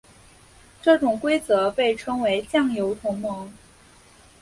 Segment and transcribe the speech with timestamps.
[0.81, 3.53] 这种规则被称为酱油同盟。